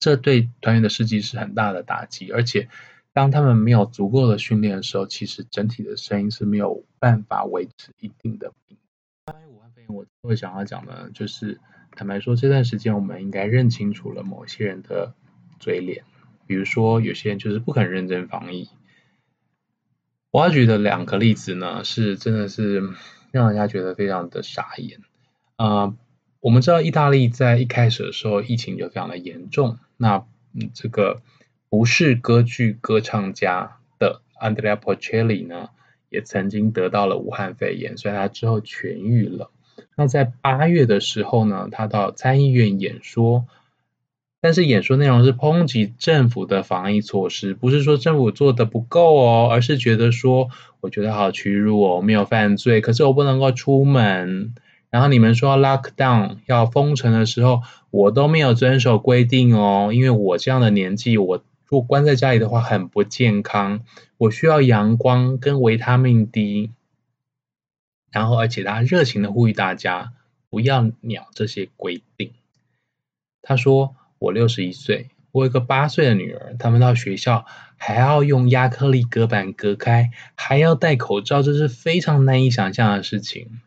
[0.00, 2.32] 这对团员的士气是很大的打击。
[2.32, 2.70] 而且
[3.12, 8.54] 当他们没有足够的训练的时候，其实整体的声音是没有办法维持一定的。
[9.26, 11.60] 关于武汉肺炎，我会想要讲的，就是
[11.94, 15.12] 坦白说，这段时间我们应该认清楚了某些人的
[15.60, 16.04] 嘴脸。
[16.46, 18.68] 比如说，有些人就是不肯认真防疫。
[20.30, 22.82] 我要举的两个例子呢，是真的是
[23.30, 25.00] 让人家觉得非常的傻眼。
[25.56, 25.96] 啊、呃，
[26.40, 29.78] 我们知道意大利在一开始的时候疫情就非常的严重。
[29.96, 30.26] 那，
[30.74, 31.22] 这个
[31.68, 35.70] 不是歌剧歌唱家的 Andrea p o c e l l i 呢，
[36.10, 39.50] 也曾经得到了武汉肺炎，所以他之后痊愈了。
[39.94, 43.46] 那在八月的时候呢，他到参议院演说，
[44.46, 54.54] 但是演说内容是抨击政府的防疫措施，不是说政府做的不够哦，而是觉得说，我觉得好屈辱哦，我没有犯罪，可是我不能够出门。
[54.88, 63.80] 然后你们说 lock down 要封城的时候，我都没有遵守规定哦，因为我这样的年纪，我如果关在家里的话很不健康，
[64.16, 66.70] 我需要阳光跟维他命 D。
[68.12, 70.12] 然后，而且他热情的呼吁大家
[70.48, 72.30] 不要鸟这些规定。
[73.42, 83.60] 他说：“我六十一岁，我有个八岁的女儿，他们到学校还要用亚克力隔板隔开，还要戴口罩，这是非常难以想象的事情。”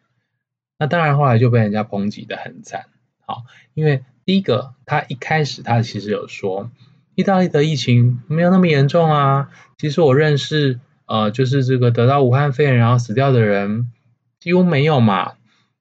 [0.78, 2.86] 那当然，后来就被人家抨击得很惨。
[3.26, 3.44] 好，
[3.74, 6.72] 因为第一个，他一开始他其实有说，
[7.16, 9.50] 意大利的疫情没有那么严重啊。
[9.78, 13.92] 其实我认识，呃，就是这个得到武汉肺炎然后死掉的人
[14.40, 15.34] 几乎没有嘛。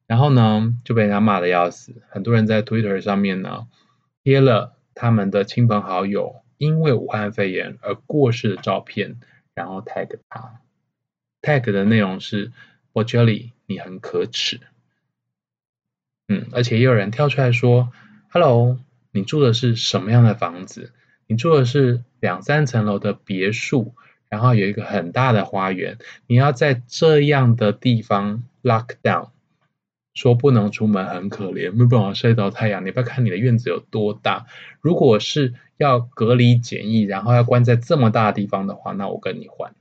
[0.06, 2.02] 然后呢，就被人家骂得要死。
[2.08, 3.66] 很多人在 Twitter 上面呢
[4.28, 9.16] 贴了他们的亲朋好友因为武汉肺炎而过世的照片，
[9.54, 10.60] 然后 tag 他
[11.40, 12.52] ，tag 的内容是
[12.92, 14.60] Bocelli，你很可耻。
[16.28, 17.90] 嗯，而且也有人跳出来说
[18.28, 18.78] ：“Hello，
[19.12, 20.92] 你住的是什么样的房子？
[21.26, 23.94] 你住的是两三层楼的别墅，
[24.28, 29.30] 然后有一个很大的花园，你要在这样的地方 lock down，
[30.18, 32.84] 说不能出门，很可怜，没办法晒到太阳。
[32.84, 34.46] 你不要看你的院子有多大，
[34.80, 39.72] 如果是要隔离检疫，然后要关在这么大的地方的话，那我跟你换。”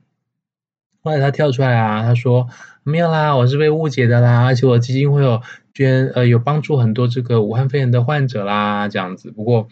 [1.02, 2.48] 后来他跳出来啊，他说
[2.84, 5.42] ：“没有啦，我是被误解的啦，而且我基金会有。”
[5.74, 9.30] 捐呃有帮助很多这个武汉肺炎的患者啦，这样子。
[9.30, 9.68] 不过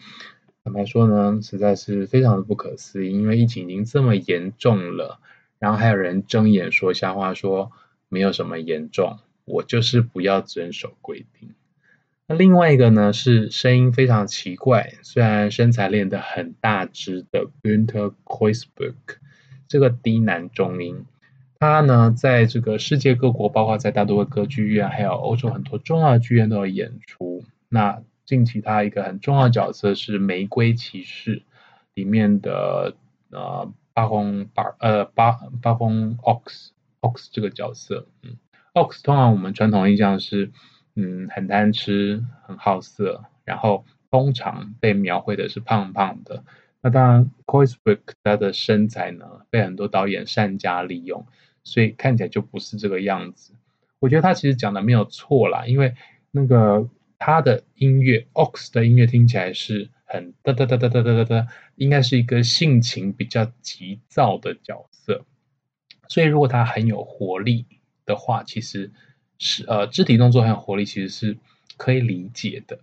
[0.63, 5.19] 坦白说呢，实在是非常的不可思议，因为疫情已经这么严重了，
[5.59, 7.73] 然后还有人睁眼说瞎话，说
[8.07, 11.55] 没有什么严重，我就是不要遵守规定。
[12.27, 18.95] 那另外一个呢，是声音非常奇怪，虽然身材练得很大只的 Günter Kreuzberg，
[19.69, 21.05] 这个低男中音。
[21.59, 27.45] 他呢，在这个世界各国，包括在大都会歌剧院，还有欧洲很多重要的剧院都有演出。
[27.69, 31.39] 那近期他一个很重要的角色是《玫瑰骑士》
[31.93, 32.95] 里面的
[33.31, 35.31] 呃巴风巴呃巴
[35.61, 38.05] 巴风 Ox Ox 这个角色。
[38.21, 38.35] 嗯
[38.77, 40.51] ，Ox 通常我们传统印象是
[40.95, 46.43] 嗯很贪吃、很好色，然后通常被描绘的是胖胖的。
[46.81, 51.25] 那当然，Kreuzberg 他的身材呢，被很多导演善加利用。
[51.63, 53.51] 所以看起来就不是这个样子。
[53.99, 55.95] 我觉得他其实讲的没有错啦，因为
[56.31, 56.87] 那个
[57.19, 65.25] 他的音乐，Ox 的音乐听起来是很哒哒哒哒哒哒哒哒，应该是一个性情比较急躁的角色。
[66.07, 67.65] 所以如果他很有活力
[68.07, 68.91] 的话，其实
[69.37, 71.37] 是呃肢体动作很有活力，其实是
[71.77, 72.79] 可以理解的。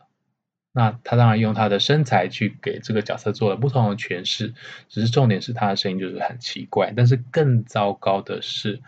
[0.71, 4.55] 那他当然用他的身材去给这个角色做了不同的诠释，
[4.89, 6.93] 只是重点是他的声音就是很奇怪。
[6.97, 8.83] 但是更糟糕的是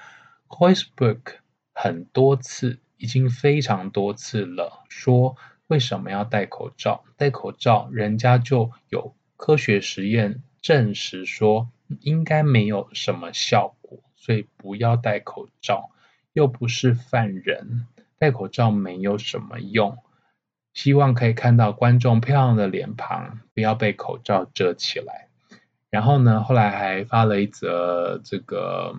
[0.48, 1.20] Hoesberg
[1.72, 5.36] 很多次已经非常多次了，说
[5.68, 7.04] 为什么要戴口罩？
[7.16, 11.70] 戴口罩，人家就有科学实验证实说
[12.00, 15.90] 应该没有什么效果，所以不要戴口罩。
[16.36, 17.86] 又不是犯人，
[18.18, 19.96] 戴口罩没有什么用。
[20.74, 25.28] 希望可以看到观众漂亮的脸庞，不要被口罩遮起来。
[25.88, 28.94] 然后呢，后来还发了一则这个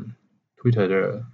[0.58, 1.26] Twitter 的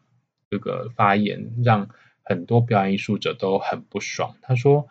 [0.50, 1.88] 这个发言，让
[2.22, 4.36] 很多表演艺术者都很不爽。
[4.42, 4.90] 他说，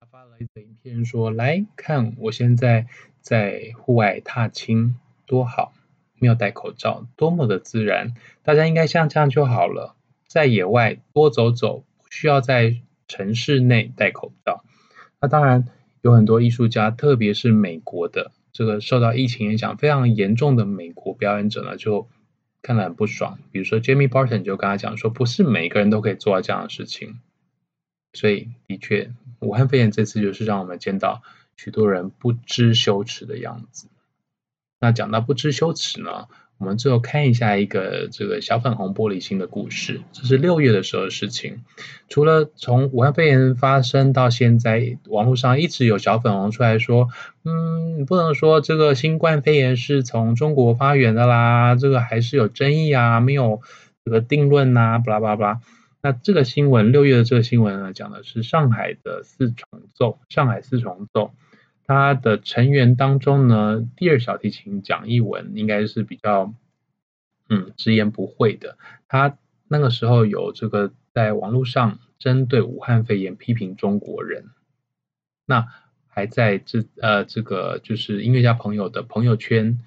[0.00, 2.86] 他发了一则影片说，来看我现在
[3.20, 5.74] 在户外踏青，多好，
[6.14, 8.14] 没有戴口罩，多么的自然。
[8.42, 9.94] 大家应该像这样就好了，
[10.28, 12.76] 在野外多走走，不需要在
[13.08, 14.62] 城市内戴口罩。
[15.20, 15.66] 那当然
[16.02, 22.08] 有很多艺术家，特别是美国的这个受到疫情影响非常严重的美国表演者呢，就
[22.62, 23.38] 看了很不爽。
[23.50, 27.18] 比如说 Jamie Barton 就跟他讲说，不是每个人都可以做到这样的事情。
[28.12, 31.22] 所以的确，武汉肺炎这次就是让我们见到
[31.56, 33.88] 许多人不知羞耻的样子。
[34.80, 36.28] 那讲到不知羞耻呢？
[36.58, 41.62] 我们最后看一下一个这个小粉红玻璃心的故事，这是六月的时候的事情。
[42.08, 47.08] 除了从武汉肺炎发生到现在，网络上一直有小粉红出来说，
[47.44, 53.60] 嗯，不能说这个新冠肺炎是从中国发源的啦，这个还是有争议啊，没有
[54.04, 55.60] 这个定论呐、巴拉巴拉巴拉。
[56.02, 61.32] 那这个新闻，六月的这个新闻呢，讲的是上海的四重奏，上海四重奏。
[61.88, 66.52] 他的成员当中呢，第二小提琴蒋艺文应该是比较，
[67.48, 68.76] 嗯，直言不讳的。
[69.08, 74.50] 他那个时候有这个在网络上针对武汉肺炎批评中国人，
[75.46, 75.66] 那
[76.06, 79.80] 还在这呃这个就是音乐家朋友的朋友圈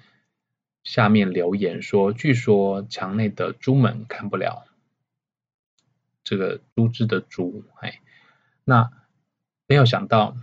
[0.82, 4.66] 下面留言说，据说墙内的猪们看不了。
[6.24, 8.00] 这个猪只的猪，哎，
[8.64, 8.90] 那
[9.68, 10.36] 没有想到，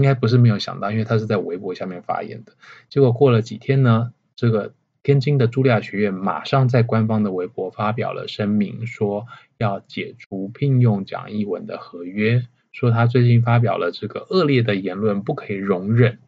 [0.00, 2.52] 应该不是没有想到，因为他是在微博下面发言的，
[2.88, 4.72] 结果过了几天呢，这个。
[5.02, 16.18] 天津的茱莉亚学院马上在官方的微博发表了声明，说要解除聘用蒋艺文的合约，说他最近发表了这个恶劣的言论，不可以容忍，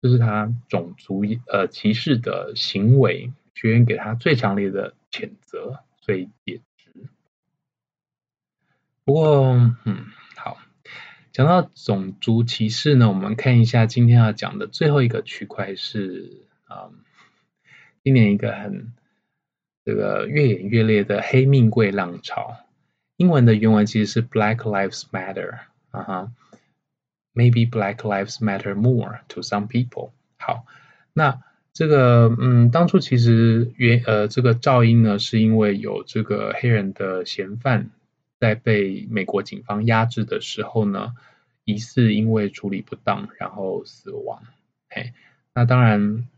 [0.00, 6.90] 这是他种族呃歧视的行为，学院给他最强烈的谴责，所以解职。
[9.04, 9.50] 不过，
[9.84, 10.06] 嗯，
[11.36, 16.88] 讲到种族歧视呢，我们看一下今天要讲的最后一个区块是啊。
[16.90, 17.00] 嗯
[18.02, 18.92] 今年一个很
[19.84, 22.56] 这个越演越烈的黑命贵浪潮，
[23.16, 25.58] 英文的原文其实是 Black Lives Matter
[25.90, 26.32] 啊哈
[27.34, 30.12] ，Maybe Black Lives Matter more to some people。
[30.38, 30.64] 好，
[31.12, 37.90] 那这个嗯，当初其实原呃这个噪音呢，是因为有这个黑人的嫌犯
[38.38, 41.14] 在被美国警方压制的时候呢，
[41.64, 44.42] 疑似因为处理不当然后死亡。
[44.88, 45.12] 嘿，
[45.54, 46.28] 那当然。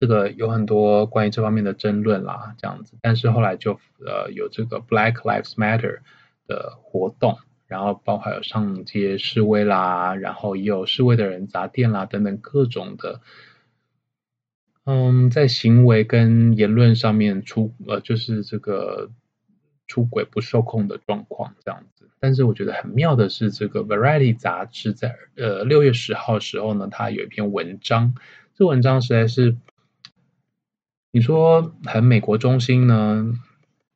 [0.00, 6.00] 这个有很多关于这方面的争论啦，这样子，但是后来就呃有这个 Black Lives Matter
[6.46, 13.22] 的活动，然后包括有上街示威啦，然后也有示威的人砸店啦等等各种的，
[14.84, 19.10] 嗯，在行为跟言论上面出呃就是这个
[19.86, 22.08] 出轨不受控的状况这样子。
[22.20, 28.14] 但是我觉得很妙的是，这个 Variety 杂志在呃六月十号时候呢，它有一篇文章，
[28.54, 29.56] 这文章实在是。
[31.16, 33.38] 你说很美国中心呢？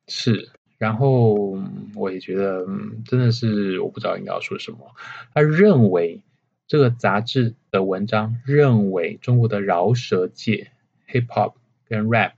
[0.07, 1.59] 是，然后
[1.93, 4.95] 我也觉得，嗯，真的是我不知道应该要说什么。
[5.33, 6.23] 他认为
[6.65, 10.71] 这个杂志的文章认为中国的饶舌界
[11.09, 11.55] hip hop
[11.89, 12.31] 跟 rap，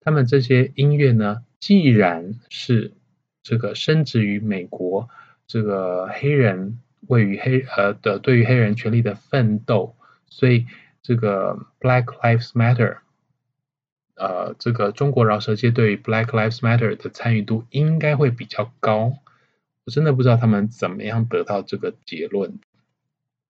[0.00, 2.94] 他们这些音乐呢，既然是
[3.42, 5.08] 这个深植于美国
[5.46, 9.94] 这个黑人位于黑呃的对于黑人权利的奋斗，
[10.26, 10.66] 所以
[11.02, 12.98] 这个 Black Lives Matter。
[14.14, 19.14] 呃，这个中国饶舌界对于 Black Lives Matter 的参与度应该会比较高。
[19.84, 22.58] 我真的不知道他们怎么样得到这个结论。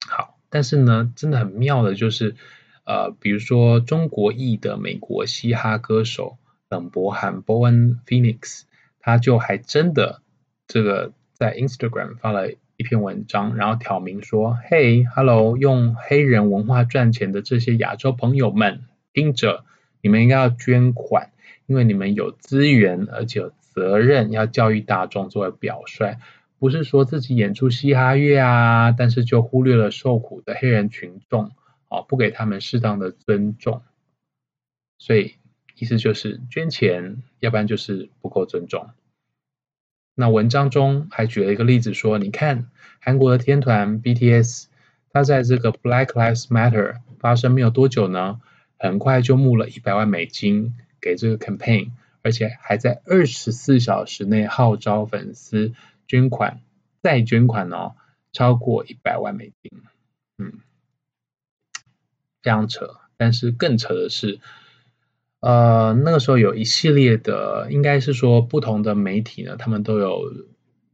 [0.06, 2.36] 好，但是呢，真的很妙的就是，
[2.84, 6.38] 呃，比如说中国裔的美国嘻哈歌手
[6.70, 8.62] 冷博罕 Bowen Phoenix，
[8.98, 10.22] 他就还真的
[10.66, 19.66] 这个在 Instagram 发了一篇文章，然后挑明说：“Hey，Hello，用黑人文化赚钱的这些亚洲朋友们，听着。”
[20.02, 21.30] 你们应该要捐款，
[21.66, 26.16] 因为你们有资源，而且有责任要教育大众作为表率，
[26.58, 31.50] 不是说自己演出嘻哈乐啊，但是就忽略了受苦的黑人群众，
[31.88, 33.82] 啊，不给他们适当的尊重。
[34.96, 35.34] 所以
[35.80, 38.90] 意思就是捐钱，要不然就是不够尊重。
[40.14, 44.66] 那文章中还举了一个例子说，你看韩国的天团 BTS，
[45.10, 48.42] 他在这个 Black Lives Matter 发生没有多久呢，
[48.78, 55.72] 很快就募了一百万美金给这个 campaign，而且还在二十四小时内号召粉丝
[56.06, 56.60] 捐款，
[57.02, 57.94] 再捐款哦，
[58.32, 59.82] 超过一百万美金，
[60.36, 60.60] 嗯，
[62.42, 63.00] 非常扯。
[63.16, 64.40] 但是更扯的是，
[65.40, 70.32] 呃，那个时候有一系列的，应该是说不同的媒体呢，他们都有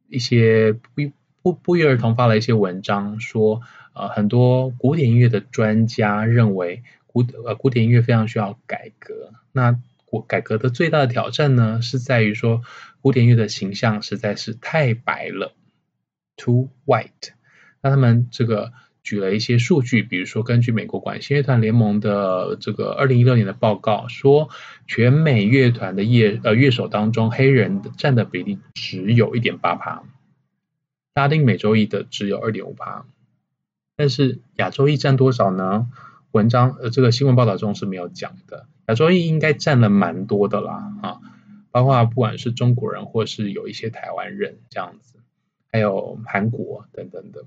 [0.08, 3.60] 一些不不不约而同发了一些文章，说
[3.92, 6.82] 呃很多古典音乐的专家认为。
[7.08, 12.60] 古呃古典音乐非常需要改革，那古改革的最大的挑战呢，是在于说
[13.00, 15.54] 古典音乐的形象实在是太白了
[16.36, 17.30] ，too white。
[17.80, 18.74] 那他们这个
[19.06, 24.48] 举了一些数据，比如说根据美国管弦乐团联盟的这个二零一六年的报告说，
[24.88, 30.02] 全美乐团的乐呃乐手当中，黑人占的比例只有一点八趴，
[31.14, 33.06] 拉丁美洲裔的只有二点五趴，
[33.96, 35.88] 但是亚洲裔占多少呢？
[36.32, 38.66] 文章呃，这个新闻报道中是没有讲的。
[38.88, 41.20] 亚洲裔应该占了蛮多的啦，啊，
[41.70, 45.20] 包括不管是中国人或是有一些台湾人这样子，
[45.70, 47.44] 还有韩国等等的。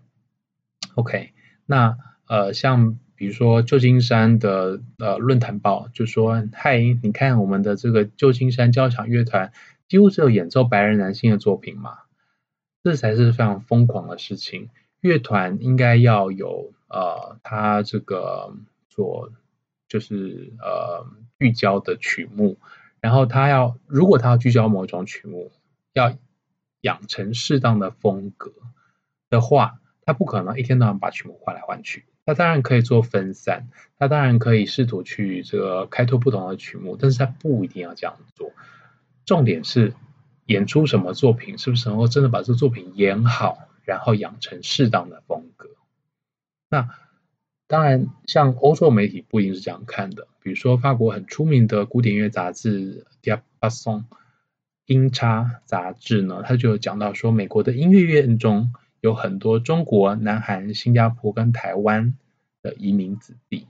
[0.95, 1.33] OK，
[1.69, 1.95] 那
[2.27, 9.53] 呃，像比如说旧金山的呃论坛报就说，嗨，你看我们的这个旧金山交响乐团
[9.87, 11.99] 几乎只有演奏白人男性的作品嘛，
[12.83, 14.69] 这才是非常疯狂的事情。
[14.99, 18.55] 乐团应该要有呃，他这个。
[18.91, 19.31] 做
[19.87, 21.05] 就是呃
[21.37, 22.57] 聚焦的曲目，
[22.99, 25.53] 然后他要如果他要聚焦某种曲目，
[25.93, 26.17] 要
[26.81, 28.51] 养成适当的风格
[29.29, 29.79] 的话，
[30.09, 32.03] 他不可能一天到晚把曲目换来换去。
[32.25, 33.67] 他当然可以做分散，
[33.99, 38.51] 他当然可以试图去这个开拓不同的曲目，但是他不一定要这样做。
[39.23, 39.93] 重点是
[40.47, 45.69] 演出什么作品，是不是能够真的把这个作品演好，然后养成适当的风格。
[46.71, 46.89] 那
[47.67, 50.27] 当然，像欧洲媒体不一定是这样看的。
[50.41, 53.05] 比如说，法国很出名的古典乐杂志
[53.61, 54.01] 《Diapason》
[54.87, 58.73] 音叉杂志呢，他就讲到说，美国的音乐院中。
[59.01, 62.17] 有很多中国、南韩、新加坡跟台湾
[62.61, 63.67] 的移民子弟。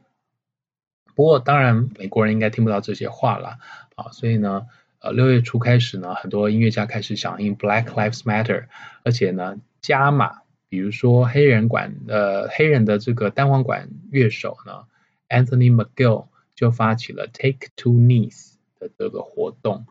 [1.16, 3.58] 不过，当然美国人应该听不到这些话了
[3.96, 4.12] 啊。
[4.12, 4.68] 所以呢，
[5.00, 8.68] 呃，六月初开始呢，很多音乐家开始响应 Black Lives Matter，
[9.04, 14.86] 而且呢，加码，比如说黑人管呃黑人的这个单簧管乐手呢
[15.28, 19.86] ，Anthony McGill 就发起了 Take to Knees 的这个活动，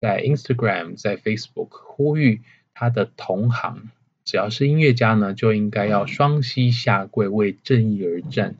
[0.00, 2.40] 在 Instagram、在 Facebook 呼吁
[2.72, 3.90] 他的同行。
[4.24, 8.56] 只要是音乐家呢，就应该要双膝下跪为正义而战。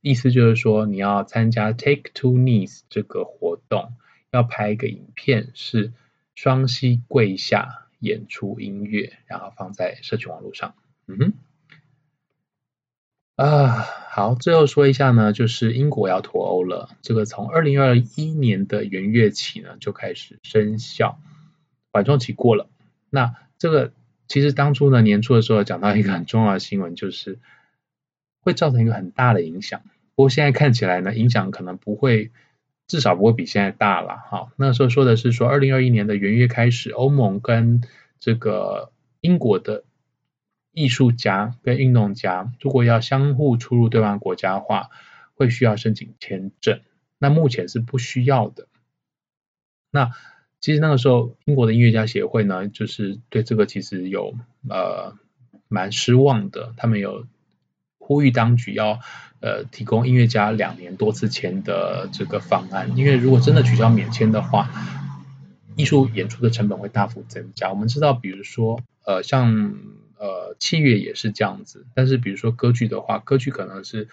[0.00, 3.94] 意思就是说，你要参加 Take Two Knees 这个活动，
[4.30, 5.92] 要拍一个影片，是
[6.34, 10.74] 双膝跪下演出音乐，然后放在社群网络上。
[11.06, 11.32] 嗯哼，
[13.36, 16.90] 啊，好，最后说一下呢，就是英国要脱欧了。
[17.02, 21.18] 这个从二零二一年的元月起呢，就开始生效，
[21.92, 22.68] 缓冲期过了。
[23.10, 23.92] 那这个。
[24.26, 27.38] 其实当初呢，年初的时候讲到一个很重要的新闻，就是
[28.40, 29.82] 会造成一个很大的影响。
[30.14, 32.30] 不过现在看起来呢，影响可能不会，
[32.86, 34.16] 至少不会比现在大了。
[34.16, 37.82] 哈，那时候说的是说，二零二一年的元月开始，欧盟跟
[38.20, 39.84] 这个英国的
[40.72, 44.90] 艺术家跟运动家，如果要相互出入对方国家的话，
[45.34, 46.80] 会需要申请签证。
[47.18, 48.68] 那目前是不需要的。
[49.90, 50.12] 那
[50.64, 54.34] 其实那个时候，英国的音乐家协会呢，就是对这个其实有
[54.66, 55.14] 呃
[55.68, 56.72] 蛮失望的。
[56.78, 57.26] 他们有
[57.98, 58.98] 呼吁当局要
[59.40, 64.70] 呃提供音乐家两年多次签的这个方案，因为如果真的取消免签的话，
[65.76, 67.68] 艺术演出的成本会大幅增加。
[67.68, 69.74] 我们知道，比如说呃像
[70.16, 74.08] 呃器乐也是这样子，但是比如说歌剧的话，歌剧可能是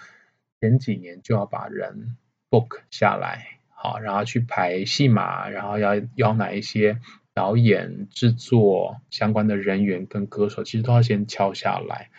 [0.59, 2.17] 前几年就要把人
[2.49, 3.60] book 下来。
[3.83, 6.99] 好，然后去排戏码，然后要邀哪一些
[7.33, 12.11] 导演、制作相关的人员跟歌手，其实都要先敲下来。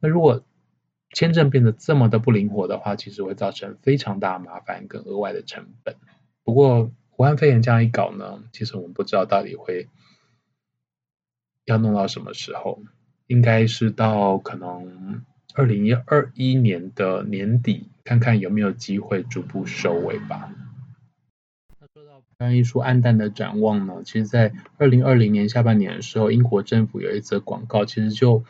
[0.00, 0.42] 那如果
[1.12, 5.96] 签证变得这么的不灵活的话，其实会造成非常大麻烦跟额外的成本。
[6.42, 9.88] 不过，武汉肺炎这样一搞呢，其实我们不知道到底会
[11.66, 12.82] 要弄到什么时候，
[13.26, 15.22] 应该是到可能
[15.54, 20.50] 二零二一年的年底，看看有没有机会逐步收尾吧。
[22.38, 28.44] 关于艺术黯淡的展望呢，其实，在二零二零年下半年的时候，英国政府有一则广告，其实就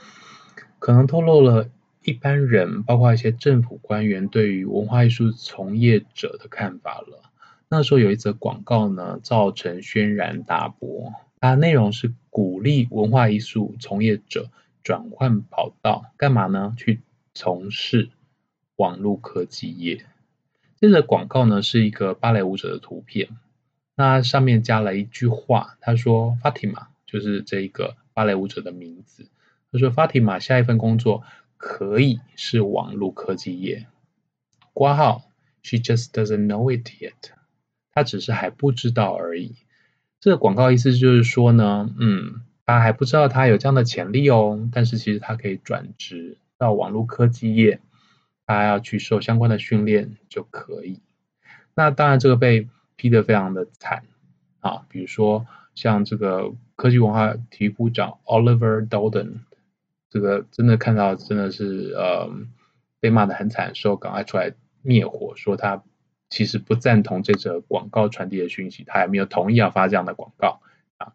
[0.79, 1.69] 可能透露了
[2.03, 7.31] 一般人，包括一些政府官员对于文化艺术从业者的看法了。
[7.69, 14.51] 那时候有一则广告呢，造成轩然大波，它内容是鼓励文化艺术从业者
[14.83, 16.75] 转换跑道，干嘛呢？
[16.77, 17.01] 去
[17.33, 18.11] 从事
[18.77, 20.05] 网络科技业。
[20.81, 23.29] 这则广告呢，是一个芭蕾舞者的图片。
[23.97, 29.29] 那上面加了一句话，他说：“Fatima 就是这一个芭蕾舞者的名字。”
[29.71, 31.23] 他说：“Fatima 下一份工作
[31.57, 33.87] 可以是网络科技业。”
[34.75, 35.23] 括号
[35.63, 37.13] ，She just doesn't know it yet。
[37.93, 39.55] 他只是还不知道而已。
[40.19, 47.79] 这个广告意思就是说呢，嗯，他还不知道他有这样的潜力哦，但是其实他可以转职到网络科技业，
[48.45, 51.01] 他要去受相关的训练就可以。
[51.77, 52.69] 那当然，这个被。
[52.97, 54.05] 批得非常的惨
[54.61, 59.41] 啊，比如说像这个科技文化体育部长 Oliver Dowden，
[60.09, 62.31] 这个真的看到真的是呃
[63.01, 65.83] 被骂得很惨的时候，赶快出来灭火，说他
[66.31, 70.61] 其实不赞同这则广告传递的讯息，他也没有同意要发这样的广告
[70.97, 71.13] 啊。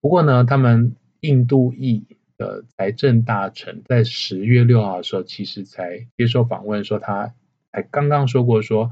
[0.00, 2.06] 不过呢，他们印度裔
[2.36, 7.32] 的财政大臣在十月六号的时候，其实才接受访问，说他
[7.72, 8.90] 才刚刚说过说。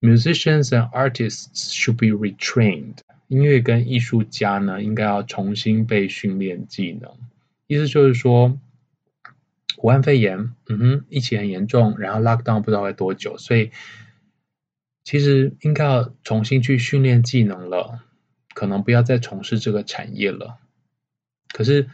[0.00, 2.98] Musicians and artists should be retrained。
[3.26, 7.18] 音乐跟艺术家呢，应该要重新被训练技能。
[7.66, 8.58] 意思就是说，
[9.76, 13.72] 武汉肺炎，嗯哼，疫情很严重，然后 lockdown 不知道会多久，所以
[15.02, 18.04] 其实应该要重新去训练技能了，
[18.54, 20.58] 可能不要再从事这个产业了。
[21.52, 21.90] 可是，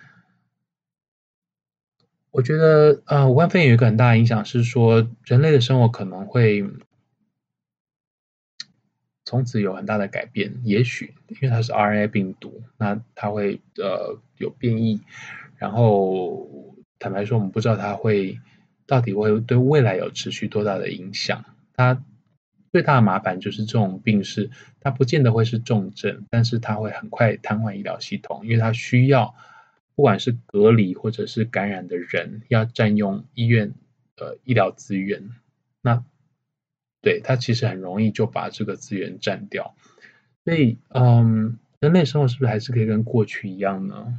[2.31, 6.65] 我觉得，呃，武汉肺炎有一个很大的影响是说，人类的生活可能会。
[9.25, 10.61] 从此有很大的改变。
[10.65, 15.01] 也许因为它是 RNA 病毒，那它会呃有变异，
[15.57, 18.39] 然后坦白说，我们不知道它会
[18.87, 21.45] 到底会对未来有持续多大的影响。
[21.75, 22.03] 它
[22.71, 24.51] 最大的麻烦就是这种病是
[24.81, 29.35] 它不见得会是重症，但是它会很快瘫痪医疗系统，因为它需要
[29.95, 33.75] 不管是隔离或者是感染的人要占用医院
[34.17, 35.31] 呃医疗资源，
[35.81, 36.05] 那。
[37.05, 39.77] 对，它其实很容易就把这个资源占掉，
[40.43, 44.19] 所以，嗯，人类生活是不是还是可以跟过去一样呢？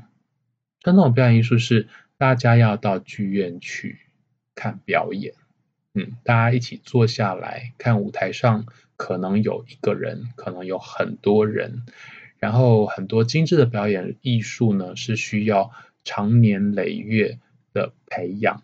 [0.81, 4.01] 传统表演艺术是大家要到剧院去
[4.53, 5.33] 看表演，
[5.95, 8.67] 嗯，大家一起坐下来看舞台上，
[8.97, 11.81] 可能有一个人，可能有很多人，
[12.37, 15.71] 然后很多精致的表演艺术呢，是需要
[16.03, 17.39] 长年累月
[17.73, 18.61] 的培养。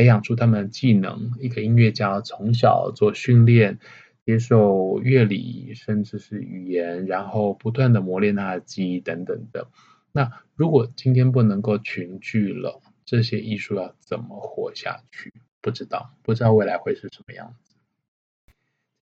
[0.00, 3.78] 培养出他们的技能，一个音乐家从小做训练，
[4.24, 9.68] 接受乐理，甚至是语言，然后不断的磨练他的记忆等等的。
[10.10, 15.34] 那如果今天不能够群聚了，这些艺术要怎么活下去？
[15.60, 17.74] 不知道，不知道未来会是什么样子。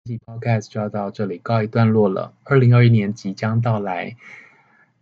[0.04, 2.32] 这期 Podcast 就要到这里告一段落了。
[2.42, 4.16] 二零二一年即将到来，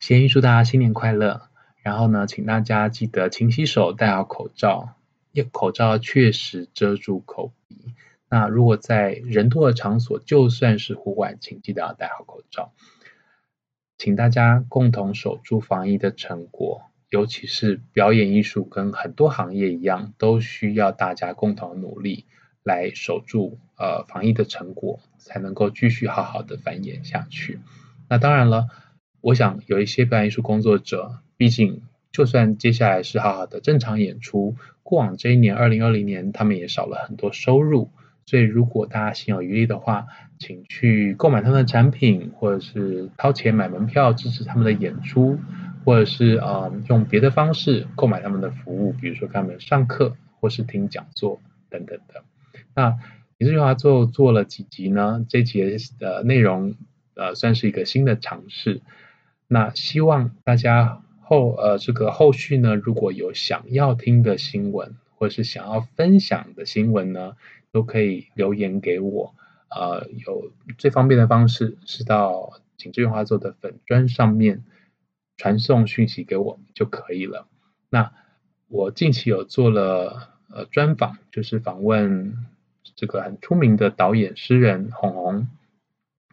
[0.01, 1.43] 先预祝大家新年快乐。
[1.85, 4.97] 然后呢，请大家记得勤洗手，戴好口罩。
[5.43, 7.77] 口罩确实遮住口鼻。
[8.29, 12.73] 那如果在人多的场所，就算是户外，请记得要戴好口罩。
[13.99, 22.27] 请大家共同守住防疫的成果，尤其是表演艺术跟很多行业一样，都需要大家共同努力
[22.63, 27.61] 来守住呃防疫的成果，才能够继续好好的繁衍下去。
[28.09, 28.67] 那当然了，
[29.21, 31.83] 我想有一些表演艺术工作者，毕竟。
[32.15, 34.55] 就算接下来是好好的正常演出，
[34.85, 37.91] 过往这一年，二零二零年，他们也少了很多收入。
[38.25, 40.07] 所以，如果大家心有余力的话，
[40.39, 45.41] 请去购买他们的产品，或者是掏钱买门票支持他们的演出，
[45.85, 52.23] 或者是呃用别的方式购买他们的服务，比如说他们上课或是听讲座等等的。
[52.77, 52.91] 那
[53.39, 55.27] 紧致圆滑奏做了几集呢？
[55.29, 56.77] 这集的内容
[57.17, 58.83] 呃算是一个新的尝试。
[59.49, 61.01] 那希望大家。
[61.25, 67.37] 后呃，这个后续呢，如果有想要听的新闻，或是想要分享的新闻呢，
[67.73, 69.35] 都可以留言给我。
[69.71, 74.65] 呃，有最方便的方式是到景致圆滑奏的粉专上面
[75.37, 77.49] 传送讯息给我就可以了。
[77.91, 78.13] 那
[78.69, 82.37] 我近期有做了呃专访，就是访问
[82.95, 85.49] 这个很出名的导演诗人红红，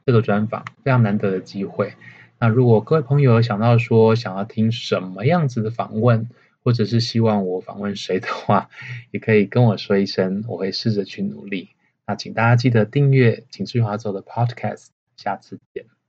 [0.06, 1.94] 这个专访非常难得的机会。
[2.42, 6.28] 那如果各位朋友想到说想要听什么样子的访问，
[6.64, 8.72] 或者是希望我访问谁的话，
[9.12, 11.70] 也可以跟我说一声，我会试着去努力。
[12.08, 16.01] 那请大家记得订阅景志华走的 Podcast，下次见。